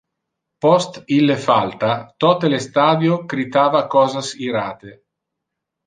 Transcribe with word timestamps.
Post 0.65 0.97
ille 1.17 1.35
falta, 1.43 1.91
tote 2.25 2.51
le 2.55 2.63
stadio 2.65 3.21
critava 3.35 3.87
cosas 3.97 4.35
irate. 4.51 5.01